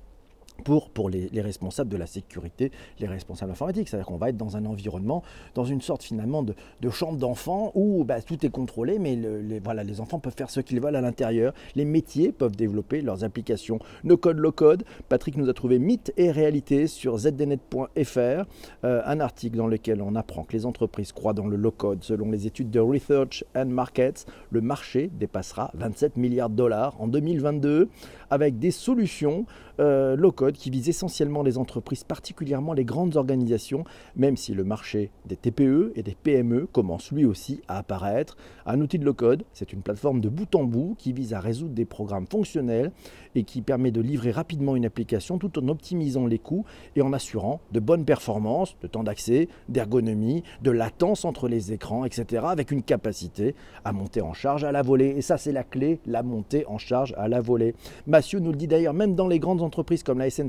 pour, 0.61 0.89
pour 0.89 1.09
les, 1.09 1.29
responsables 1.41 1.89
de 1.89 1.97
la 1.97 2.07
sécurité, 2.07 2.71
les 2.99 3.07
responsables 3.07 3.51
informatiques. 3.51 3.89
C'est-à-dire 3.89 4.05
qu'on 4.05 4.17
va 4.17 4.29
être 4.29 4.37
dans 4.37 4.57
un 4.57 4.65
environnement, 4.65 5.23
dans 5.55 5.65
une 5.65 5.81
sorte 5.81 6.03
finalement 6.03 6.43
de, 6.43 6.53
chambre 6.89 7.17
d'enfants 7.17 7.71
où 7.73 8.03
bah, 8.03 8.21
tout 8.21 8.45
est 8.45 8.49
contrôlé, 8.49 8.99
mais 8.99 9.15
les, 9.15 9.59
voilà, 9.59 9.83
les 9.83 10.01
enfants 10.01 10.19
peuvent 10.19 10.35
faire 10.35 10.49
ce 10.49 10.59
qu'ils 10.59 10.81
veulent 10.81 10.95
à 10.95 11.01
l'intérieur. 11.01 11.53
Les 11.75 11.85
métiers 11.85 12.31
peuvent 12.31 12.55
développer 12.55 13.01
leurs 13.01 13.23
applications 13.23 13.79
no 14.03 14.17
code, 14.17 14.37
low 14.37 14.51
code. 14.51 14.83
Patrick 15.09 15.37
nous 15.37 15.49
a 15.49 15.53
trouvé 15.53 15.79
mythe 15.79 16.13
et 16.17 16.31
réalité 16.31 16.87
sur 16.87 17.17
zdnet.fr, 17.17 18.17
euh, 18.17 19.01
un 19.05 19.19
article 19.19 19.57
dans 19.57 19.67
lequel 19.67 20.01
on 20.01 20.15
apprend 20.15 20.43
que 20.43 20.53
les 20.53 20.65
entreprises 20.65 21.11
croient 21.11 21.33
dans 21.33 21.47
le 21.47 21.57
low 21.57 21.71
code. 21.71 22.03
Selon 22.03 22.31
les 22.31 22.47
études 22.47 22.69
de 22.69 22.79
Research 22.79 23.43
and 23.55 23.67
Markets, 23.67 24.25
le 24.49 24.61
marché 24.61 25.09
dépassera 25.13 25.71
27 25.73 26.17
milliards 26.17 26.49
de 26.49 26.55
dollars 26.55 26.95
en 26.99 27.07
2022 27.07 27.89
avec 28.29 28.59
des 28.59 28.71
solutions 28.71 29.45
euh, 29.79 30.15
low 30.15 30.31
code 30.31 30.50
qui 30.57 30.69
vise 30.69 30.89
essentiellement 30.89 31.43
les 31.43 31.57
entreprises, 31.57 32.03
particulièrement 32.03 32.73
les 32.73 32.85
grandes 32.85 33.15
organisations, 33.15 33.83
même 34.15 34.37
si 34.37 34.53
le 34.53 34.63
marché 34.63 35.11
des 35.25 35.35
TPE 35.35 35.93
et 35.95 36.03
des 36.03 36.15
PME 36.15 36.67
commence 36.71 37.11
lui 37.11 37.25
aussi 37.25 37.61
à 37.67 37.77
apparaître. 37.77 38.37
Un 38.65 38.81
outil 38.81 38.99
de 38.99 39.05
low 39.05 39.13
code, 39.13 39.43
c'est 39.53 39.73
une 39.73 39.81
plateforme 39.81 40.21
de 40.21 40.29
bout 40.29 40.53
en 40.55 40.63
bout 40.63 40.95
qui 40.97 41.13
vise 41.13 41.33
à 41.33 41.39
résoudre 41.39 41.73
des 41.73 41.85
programmes 41.85 42.27
fonctionnels 42.27 42.91
et 43.35 43.43
qui 43.43 43.61
permet 43.61 43.91
de 43.91 44.01
livrer 44.01 44.31
rapidement 44.31 44.75
une 44.75 44.85
application 44.85 45.37
tout 45.37 45.57
en 45.59 45.67
optimisant 45.67 46.25
les 46.25 46.39
coûts 46.39 46.65
et 46.95 47.01
en 47.01 47.13
assurant 47.13 47.61
de 47.71 47.79
bonnes 47.79 48.05
performances, 48.05 48.75
de 48.81 48.87
temps 48.87 49.03
d'accès, 49.03 49.47
d'ergonomie, 49.69 50.43
de 50.61 50.71
latence 50.71 51.25
entre 51.25 51.47
les 51.47 51.71
écrans, 51.73 52.05
etc., 52.05 52.43
avec 52.47 52.71
une 52.71 52.83
capacité 52.83 53.55
à 53.85 53.93
monter 53.93 54.21
en 54.21 54.33
charge 54.33 54.63
à 54.63 54.71
la 54.71 54.81
volée. 54.81 55.13
Et 55.17 55.21
ça, 55.21 55.37
c'est 55.37 55.51
la 55.51 55.63
clé, 55.63 55.99
la 56.05 56.23
montée 56.23 56.65
en 56.67 56.77
charge 56.77 57.13
à 57.17 57.27
la 57.27 57.41
volée. 57.41 57.75
Mathieu 58.07 58.39
nous 58.39 58.51
le 58.51 58.57
dit 58.57 58.67
d'ailleurs, 58.67 58.93
même 58.93 59.15
dans 59.15 59.27
les 59.27 59.39
grandes 59.39 59.61
entreprises 59.61 60.03
comme 60.03 60.19
la 60.19 60.29
SNCF, 60.29 60.40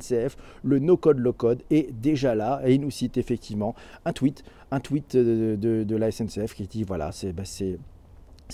le 0.63 0.79
no-code, 0.79 1.19
low-code 1.19 1.63
est 1.71 1.93
déjà 1.93 2.35
là. 2.35 2.61
Et 2.65 2.75
il 2.75 2.81
nous 2.81 2.91
cite 2.91 3.17
effectivement 3.17 3.75
un 4.05 4.13
tweet, 4.13 4.45
un 4.71 4.81
tweet 4.81 5.17
de, 5.17 5.97
la 5.97 6.11
SNCF 6.11 6.55
qui 6.55 6.67
dit 6.67 6.85
voilà, 6.85 7.13
c'est 7.13 7.33
bah, 7.33 7.45
c'est 7.45 7.79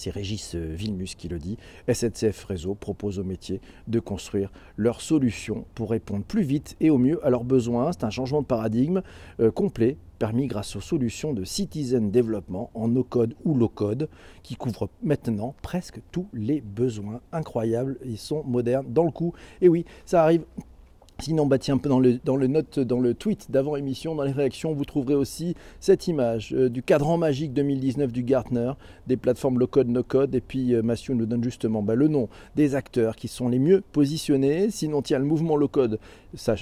Régis 0.07 0.55
euh, 0.55 0.73
Vilmus 0.75 1.15
qui 1.17 1.29
le 1.29 1.39
dit. 1.39 1.59
SNCF 1.93 2.45
Réseau 2.45 2.75
propose 2.75 3.19
aux 3.19 3.25
métiers 3.25 3.61
de 3.89 4.01
construire 4.01 4.51
leurs 4.77 5.01
solutions 5.01 5.65
pour 5.75 5.91
répondre 5.91 6.25
plus 6.25 6.43
vite 6.43 6.77
et 6.81 6.91
au 6.91 6.99
mieux 6.99 7.25
à 7.27 7.31
leurs 7.31 7.45
besoins. 7.45 7.93
C'est 7.93 8.05
un 8.05 8.11
changement 8.11 8.41
de 8.41 8.47
paradigme 8.47 9.03
euh, 9.41 9.51
complet 9.51 9.97
permis 10.19 10.47
grâce 10.47 10.75
aux 10.75 10.81
solutions 10.81 11.33
de 11.33 11.45
Citizen 11.45 12.11
Development 12.11 12.71
en 12.75 12.89
no-code 12.89 13.35
ou 13.45 13.55
low-code 13.55 14.09
qui 14.43 14.57
couvrent 14.57 14.89
maintenant 15.03 15.55
presque 15.63 16.01
tous 16.11 16.29
les 16.33 16.61
besoins. 16.61 17.21
Incroyables, 17.33 17.99
ils 18.05 18.19
sont 18.19 18.43
modernes 18.45 18.87
dans 18.89 19.05
le 19.05 19.13
coup. 19.13 19.33
Et 19.61 19.69
oui, 19.69 19.85
ça 20.07 20.23
arrive 20.23 20.45
Sinon, 21.21 21.47
bah 21.47 21.59
tiens, 21.59 21.81
dans 21.83 21.99
le, 21.99 22.21
dans 22.25 22.37
le 22.37 22.47
dans 22.85 23.01
le 23.01 23.13
tweet 23.13 23.51
d'avant 23.51 23.75
émission, 23.75 24.15
dans 24.15 24.23
les 24.23 24.31
réactions, 24.31 24.73
vous 24.73 24.85
trouverez 24.85 25.17
aussi 25.17 25.57
cette 25.81 26.07
image 26.07 26.55
euh, 26.55 26.69
du 26.69 26.81
cadran 26.81 27.19
magique 27.19 27.53
2019 27.55 28.13
du 28.13 28.23
Gartner, 28.23 28.71
des 29.09 29.17
plateformes 29.17 29.59
low-code, 29.59 29.89
no-code, 29.89 30.37
et 30.37 30.41
puis 30.41 30.75
euh, 30.75 30.83
Mathieu 30.83 31.15
nous 31.15 31.27
donne 31.27 31.43
justement 31.43 31.83
bah, 31.83 31.97
le 31.97 32.07
nom 32.07 32.29
des 32.55 32.77
acteurs 32.77 33.17
qui 33.17 33.27
sont 33.27 33.49
les 33.49 33.59
mieux 33.59 33.83
positionnés. 33.91 34.71
Sinon, 34.71 35.03
tiens, 35.03 35.19
le 35.19 35.25
mouvement 35.25 35.57
low-code, 35.57 35.99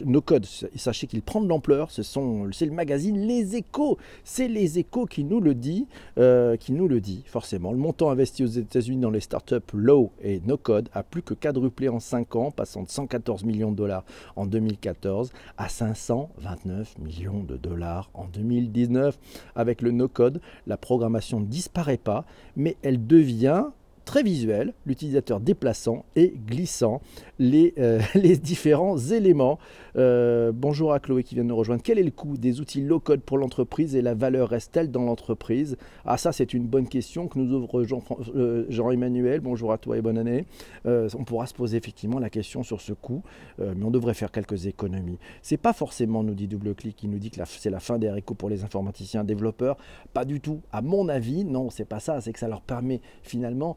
no-code, 0.06 0.46
sachez 0.74 1.06
qu'il 1.06 1.20
prend 1.20 1.42
de 1.42 1.48
l'ampleur. 1.48 1.90
C'est 1.90 2.02
le 2.16 2.72
magazine 2.72 3.26
Les 3.26 3.56
Échos, 3.56 3.98
c'est 4.24 4.48
Les 4.48 4.78
Échos 4.78 5.04
qui 5.04 5.24
nous 5.24 5.40
le 5.40 5.54
dit, 5.54 5.86
euh, 6.18 6.56
qui 6.56 6.72
nous 6.72 6.88
le 6.88 7.00
dit 7.00 7.24
forcément. 7.26 7.72
Le 7.72 7.78
montant 7.78 8.08
investi 8.08 8.42
aux 8.42 8.46
États-Unis 8.46 9.02
dans 9.02 9.10
les 9.10 9.20
startups 9.20 9.56
low 9.74 10.12
et 10.22 10.40
no-code 10.46 10.88
a 10.94 11.02
plus 11.02 11.20
que 11.20 11.34
quadruplé 11.34 11.90
en 11.90 12.00
5 12.00 12.36
ans, 12.36 12.50
passant 12.50 12.84
de 12.84 12.88
114 12.88 13.44
millions 13.44 13.70
de 13.70 13.76
dollars 13.76 14.04
en 14.34 14.45
2014 14.46 15.32
à 15.56 15.68
529 15.68 16.98
millions 16.98 17.42
de 17.42 17.56
dollars 17.56 18.10
en 18.14 18.24
2019. 18.24 19.18
Avec 19.54 19.82
le 19.82 19.90
no-code, 19.90 20.40
la 20.66 20.76
programmation 20.76 21.40
ne 21.40 21.46
disparaît 21.46 21.96
pas, 21.96 22.24
mais 22.56 22.76
elle 22.82 23.06
devient 23.06 23.66
très 24.06 24.22
visuel, 24.22 24.72
l'utilisateur 24.86 25.40
déplaçant 25.40 26.06
et 26.14 26.32
glissant 26.46 27.02
les, 27.38 27.74
euh, 27.78 28.00
les 28.14 28.38
différents 28.38 28.96
éléments. 28.96 29.58
Euh, 29.96 30.52
bonjour 30.54 30.92
à 30.92 31.00
Chloé 31.00 31.24
qui 31.24 31.34
vient 31.34 31.44
de 31.44 31.48
nous 31.48 31.56
rejoindre. 31.56 31.82
Quel 31.82 31.98
est 31.98 32.04
le 32.04 32.12
coût 32.12 32.38
des 32.38 32.60
outils 32.60 32.80
low-code 32.80 33.20
pour 33.20 33.36
l'entreprise 33.36 33.96
et 33.96 34.02
la 34.02 34.14
valeur 34.14 34.48
reste-t-elle 34.48 34.90
dans 34.90 35.02
l'entreprise? 35.02 35.76
Ah 36.04 36.16
ça 36.16 36.32
c'est 36.32 36.54
une 36.54 36.66
bonne 36.66 36.88
question 36.88 37.26
que 37.26 37.38
nous 37.38 37.52
ouvre 37.52 37.80
euh, 37.80 38.64
Jean-Emmanuel. 38.68 39.40
bonjour 39.40 39.72
à 39.72 39.78
toi 39.78 39.98
et 39.98 40.02
bonne 40.02 40.18
année. 40.18 40.46
on 40.84 41.24
pourra 41.24 41.46
se 41.46 41.54
poser 41.54 41.76
effectivement 41.76 42.20
la 42.20 42.30
question 42.30 42.62
sur 42.62 42.80
ce 42.80 42.92
coût, 42.92 43.22
mais 43.58 43.84
on 43.84 43.90
devrait 43.90 44.14
faire 44.14 44.30
quelques 44.30 44.66
économies. 44.66 45.18
C'est 45.42 45.56
pas 45.56 45.72
forcément, 45.72 46.22
nous 46.22 46.34
dit 46.34 46.46
DoubleClick, 46.46 46.94
qui 46.96 47.08
nous 47.08 47.18
dit 47.18 47.30
que 47.30 47.40
c'est 47.44 47.70
la 47.70 47.80
fin 47.80 47.98
des 47.98 48.10
récours 48.10 48.36
pour 48.36 48.48
les 48.48 48.62
informaticiens 48.62 49.24
développeurs. 49.24 49.76
Pas 50.14 50.24
du 50.24 50.40
tout. 50.40 50.60
À 50.72 50.80
mon 50.80 51.08
avis, 51.08 51.44
non, 51.44 51.70
c'est 51.70 51.84
pas 51.84 51.98
ça. 51.98 52.20
C'est 52.20 52.32
que 52.32 52.38
ça 52.38 52.48
leur 52.48 52.60
permet 52.60 53.00
finalement 53.22 53.76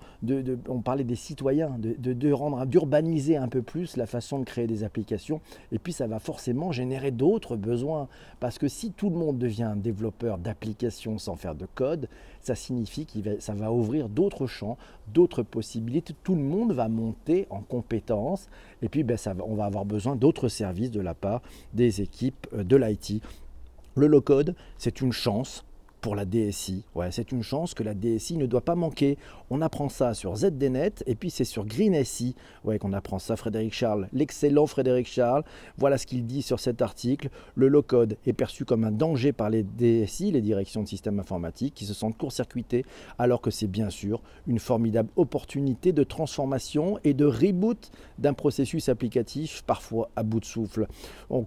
on 0.67 0.81
parlait 0.81 1.03
des 1.03 1.15
citoyens, 1.15 1.77
de, 1.79 2.31
rendre, 2.31 2.65
d'urbaniser 2.65 3.37
un 3.37 3.47
peu 3.47 3.61
plus 3.61 3.95
la 3.95 4.05
façon 4.05 4.39
de 4.39 4.43
créer 4.43 4.67
des 4.67 4.83
applications. 4.83 5.41
Et 5.71 5.79
puis 5.79 5.93
ça 5.93 6.07
va 6.07 6.19
forcément 6.19 6.71
générer 6.71 7.11
d'autres 7.11 7.55
besoins. 7.55 8.07
Parce 8.39 8.57
que 8.57 8.67
si 8.67 8.91
tout 8.91 9.09
le 9.09 9.15
monde 9.15 9.37
devient 9.37 9.63
un 9.63 9.75
développeur 9.75 10.37
d'applications 10.37 11.17
sans 11.17 11.35
faire 11.35 11.55
de 11.55 11.67
code, 11.73 12.09
ça 12.41 12.55
signifie 12.55 13.05
que 13.05 13.39
ça 13.39 13.53
va 13.53 13.71
ouvrir 13.71 14.09
d'autres 14.09 14.47
champs, 14.47 14.77
d'autres 15.13 15.43
possibilités. 15.43 16.13
Tout 16.23 16.35
le 16.35 16.41
monde 16.41 16.73
va 16.73 16.89
monter 16.89 17.47
en 17.49 17.61
compétences. 17.61 18.49
Et 18.81 18.89
puis 18.89 19.03
ben, 19.03 19.17
on 19.45 19.55
va 19.55 19.65
avoir 19.65 19.85
besoin 19.85 20.15
d'autres 20.15 20.49
services 20.49 20.91
de 20.91 21.01
la 21.01 21.13
part 21.13 21.41
des 21.73 22.01
équipes 22.01 22.47
euh, 22.53 22.63
de 22.63 22.75
l'IT. 22.75 23.21
Le 23.95 24.07
low-code, 24.07 24.55
c'est 24.77 25.01
une 25.01 25.11
chance 25.11 25.65
pour 26.01 26.15
la 26.15 26.25
DSI. 26.25 26.83
Ouais, 26.95 27.11
c'est 27.11 27.31
une 27.31 27.43
chance 27.43 27.73
que 27.73 27.83
la 27.83 27.93
DSI 27.93 28.37
ne 28.37 28.45
doit 28.45 28.61
pas 28.61 28.75
manquer. 28.75 29.17
On 29.49 29.61
apprend 29.61 29.89
ça 29.89 30.13
sur 30.13 30.35
ZDNet 30.35 31.03
et 31.07 31.15
puis 31.15 31.29
c'est 31.29 31.43
sur 31.43 31.65
GreenSI 31.65 32.35
ouais, 32.63 32.79
qu'on 32.79 32.93
apprend 32.93 33.19
ça, 33.19 33.35
Frédéric 33.35 33.73
Charles, 33.73 34.07
l'excellent 34.13 34.67
Frédéric 34.67 35.07
Charles. 35.07 35.43
Voilà 35.77 35.97
ce 35.97 36.05
qu'il 36.05 36.25
dit 36.25 36.41
sur 36.41 36.59
cet 36.59 36.81
article. 36.81 37.29
Le 37.55 37.67
low-code 37.67 38.17
est 38.25 38.33
perçu 38.33 38.65
comme 38.65 38.83
un 38.83 38.91
danger 38.91 39.31
par 39.31 39.49
les 39.49 39.63
DSI, 39.63 40.31
les 40.31 40.41
directions 40.41 40.83
de 40.83 40.87
systèmes 40.87 41.19
informatiques, 41.19 41.73
qui 41.73 41.85
se 41.85 41.93
sentent 41.93 42.17
court-circuitées, 42.17 42.85
alors 43.17 43.41
que 43.41 43.51
c'est 43.51 43.67
bien 43.67 43.89
sûr 43.89 44.21
une 44.47 44.59
formidable 44.59 45.09
opportunité 45.15 45.91
de 45.91 46.03
transformation 46.03 46.99
et 47.03 47.13
de 47.13 47.25
reboot 47.25 47.91
d'un 48.17 48.33
processus 48.33 48.89
applicatif 48.89 49.63
parfois 49.65 50.09
à 50.15 50.23
bout 50.23 50.39
de 50.39 50.45
souffle. 50.45 50.87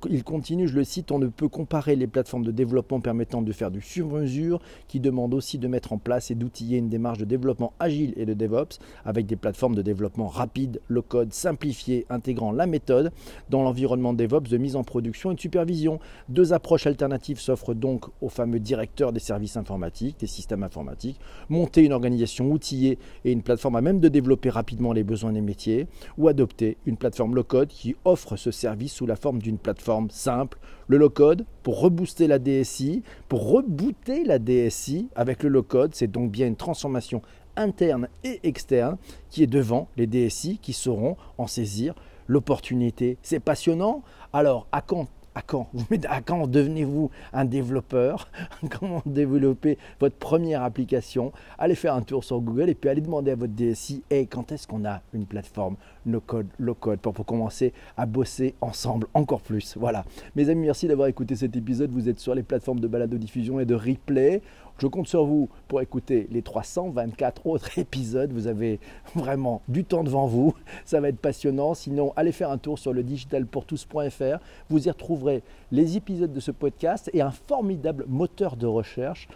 il 0.09 0.25
continue, 0.25 0.69
je 0.69 0.77
le 0.77 0.85
cite, 0.85 1.13
on 1.13 1.19
ne 1.19 1.29
peut 1.29 1.49
comparer 1.49 1.97
les 1.97 2.07
plateformes 2.07 2.45
de 2.45 2.51
développement 2.51 3.01
permettant 3.01 3.43
de 3.43 3.53
faire 3.53 3.71
du 3.71 3.81
sur-mesure 3.81 4.42
qui 4.89 5.01
demande 5.01 5.35
aussi 5.35 5.59
de 5.59 5.69
mettre 5.69 5.93
en 5.93 5.99
place 5.99 6.31
et 6.31 6.35
d'outiller 6.35 6.79
une 6.79 6.89
démarche 6.89 7.19
de 7.19 7.25
développement 7.25 7.73
agile 7.79 8.13
et 8.17 8.27
de 8.27 8.35
DevOps 8.35 8.79
avec 9.05 9.27
des 9.27 9.37
plateformes 9.37 9.75
de 9.75 9.83
développement 9.83 10.29
rapide, 10.29 10.81
low 10.89 11.03
code, 11.03 11.33
simplifié, 11.33 12.07
intégrant 12.11 12.53
la 12.53 12.67
méthode 12.67 13.13
dans 13.51 13.63
l'environnement 13.63 14.13
DevOps 14.13 14.49
de 14.49 14.59
mise 14.59 14.77
en 14.77 14.85
production 14.85 15.31
et 15.31 15.35
de 15.35 15.41
supervision. 15.41 16.01
Deux 16.29 16.53
approches 16.53 16.87
alternatives 16.87 17.41
s'offrent 17.41 17.75
donc 17.75 18.07
aux 18.21 18.29
fameux 18.29 18.61
directeurs 18.61 19.13
des 19.13 19.21
services 19.21 19.57
informatiques, 19.57 20.21
des 20.21 20.27
systèmes 20.27 20.63
informatiques, 20.63 21.21
monter 21.49 21.85
une 21.85 21.93
organisation 21.93 22.51
outillée 22.51 22.99
et 23.25 23.33
une 23.33 23.43
plateforme 23.43 23.77
à 23.77 23.81
même 23.81 24.01
de 24.01 24.09
développer 24.09 24.51
rapidement 24.51 24.93
les 24.93 25.05
besoins 25.05 25.33
des 25.33 25.41
métiers, 25.41 25.87
ou 26.19 26.29
adopter 26.29 26.77
une 26.87 26.97
plateforme 26.97 27.35
low-code 27.35 27.69
qui 27.69 27.97
offre 28.05 28.37
ce 28.37 28.51
service 28.51 28.93
sous 28.93 29.07
la 29.07 29.17
forme 29.17 29.41
d'une 29.41 29.59
plateforme 29.59 30.11
simple, 30.11 30.59
le 30.89 30.97
low-code, 30.97 31.45
pour 31.63 31.81
rebooster 31.81 32.27
la 32.27 32.39
DSI, 32.39 33.03
pour 33.29 33.51
rebooter 33.51 34.25
la 34.25 34.39
DSI 34.39 35.09
avec 35.15 35.43
le 35.43 35.49
low-code, 35.49 35.95
c'est 35.95 36.11
donc 36.11 36.31
bien 36.31 36.47
une 36.47 36.57
transformation 36.57 37.23
interne 37.57 38.09
et 38.25 38.41
externe 38.43 38.97
qui 39.31 39.43
est 39.43 39.47
devant 39.47 39.89
les 39.97 40.07
DSI 40.07 40.59
qui 40.61 40.73
sauront 40.73 41.17
en 41.39 41.47
saisir 41.47 41.95
l'opportunité. 42.27 43.19
C'est 43.23 43.41
passionnant. 43.41 44.03
Alors, 44.33 44.67
à 44.73 44.81
quand 44.81 45.07
à 45.35 45.43
quand 45.43 46.47
devenez-vous 46.47 47.11
un 47.33 47.45
développeur 47.45 48.29
Comment 48.71 49.03
développer 49.07 49.79
votre 50.01 50.17
première 50.17 50.63
application 50.63 51.33
Allez 51.59 51.75
faire 51.75 51.95
un 51.95 52.03
tour 52.03 52.25
sur 52.25 52.41
Google 52.41 52.69
et 52.71 52.75
puis 52.75 52.91
allez 52.91 53.01
demander 53.01 53.33
à 53.33 53.35
votre 53.35 53.53
DSI 53.53 54.03
hey, 54.11 54.27
quand 54.27 54.53
est-ce 54.53 54.67
qu'on 54.67 54.85
a 54.85 55.01
une 55.13 55.27
plateforme 55.27 55.77
no 56.07 56.21
code, 56.21 56.47
low 56.59 56.75
code? 56.75 57.01
pour, 57.01 57.13
pour 57.13 57.27
commencer 57.27 57.73
à 57.97 58.07
bosser 58.07 58.55
ensemble 58.61 59.07
encore 59.15 59.41
plus. 59.41 59.77
Voilà. 59.77 60.05
Mes 60.37 60.49
amis, 60.49 60.67
merci 60.67 60.87
d'avoir 60.87 61.09
écouté 61.09 61.37
cet 61.37 61.57
épisode. 61.57 61.91
Vous 61.91 62.09
êtes 62.09 62.19
sur 62.19 62.35
les 62.35 62.43
plateformes 62.43 62.81
de 62.81 62.89
balado 62.89 63.17
diffusion 63.19 63.61
et 63.61 63.65
de 63.65 63.75
replay. 63.75 64.43
Je 64.83 64.89
compte 64.89 65.07
sur 65.07 65.25
vous 65.25 65.49
pour 65.69 65.81
écouter 65.81 66.27
les 66.33 66.43
324 66.43 67.47
autres 67.47 67.79
épisodes. 67.79 68.33
Vous 68.33 68.49
avez 68.49 68.81
vraiment 69.15 69.63
du 69.69 69.85
temps 69.85 70.03
devant 70.03 70.27
vous. 70.27 70.55
Ça 70.85 71.01
va 71.01 71.11
être 71.11 71.21
passionnant. 71.21 71.75
Sinon, 71.75 72.13
allez 72.17 72.33
faire 72.33 72.51
un 72.51 72.59
tour 72.59 72.81
sur 72.81 72.93
le 72.93 73.05
digitalpourtous.fr. 73.05 74.43
Vous 74.71 74.89
y 74.89 74.91
retrouverez 74.91 75.45
les 75.71 75.97
épisodes 75.97 76.33
de 76.33 76.41
ce 76.41 76.51
podcast 76.51 77.09
et 77.15 77.23
un 77.23 77.31
formidable 77.31 78.07
moteur 78.09 78.57
de 78.57 78.67
recherche 78.67 79.29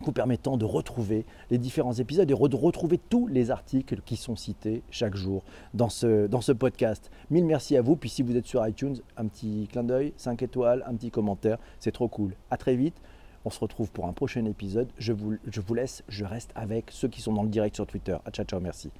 vous 0.00 0.12
permettant 0.12 0.56
de 0.56 0.64
retrouver 0.64 1.26
les 1.50 1.58
différents 1.58 1.92
épisodes 1.92 2.30
et 2.30 2.34
de 2.34 2.56
retrouver 2.56 2.98
tous 2.98 3.26
les 3.26 3.50
articles 3.50 4.00
qui 4.06 4.16
sont 4.16 4.36
cités 4.36 4.82
chaque 4.90 5.16
jour 5.16 5.44
dans 5.74 5.90
ce, 5.90 6.52
podcast. 6.52 7.10
Mille 7.30 7.44
merci 7.44 7.76
à 7.76 7.82
vous. 7.82 7.94
Puis 7.94 8.08
si 8.08 8.22
vous 8.22 8.38
êtes 8.38 8.46
sur 8.46 8.66
iTunes, 8.66 8.96
un 9.18 9.26
petit 9.26 9.68
clin 9.70 9.84
d'œil, 9.84 10.14
5 10.16 10.42
étoiles, 10.42 10.82
un 10.86 10.94
petit 10.94 11.10
commentaire, 11.10 11.58
c'est 11.78 11.92
trop 11.92 12.08
cool. 12.08 12.32
À 12.50 12.56
très 12.56 12.74
vite. 12.74 12.96
On 13.44 13.50
se 13.50 13.58
retrouve 13.58 13.90
pour 13.90 14.06
un 14.06 14.12
prochain 14.12 14.44
épisode. 14.44 14.88
Je 14.98 15.12
vous, 15.12 15.74
laisse, 15.74 16.02
je 16.08 16.24
reste 16.24 16.52
avec 16.54 16.86
ceux 16.90 17.08
qui 17.08 17.20
sont 17.20 17.32
dans 17.32 17.42
le 17.42 17.48
direct 17.48 17.74
sur 17.74 17.86
Twitter. 17.86 18.16
À 18.24 18.30
ciao, 18.30 18.46
ciao, 18.46 18.60
merci. 18.60 18.90